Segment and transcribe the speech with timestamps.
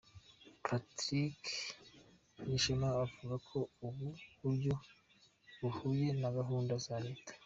[0.65, 1.41] Patrick
[2.35, 3.57] Nyirishema, avuga ko
[3.87, 4.07] ubu
[4.39, 4.73] buryo
[5.59, 7.31] buhuye na gahunda za Leta.